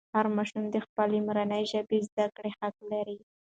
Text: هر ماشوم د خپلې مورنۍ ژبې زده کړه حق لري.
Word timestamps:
هر 0.15 0.25
ماشوم 0.35 0.63
د 0.71 0.75
خپلې 0.85 1.17
مورنۍ 1.27 1.63
ژبې 1.71 1.97
زده 2.07 2.25
کړه 2.35 2.49
حق 2.59 2.75
لري. 2.91 3.17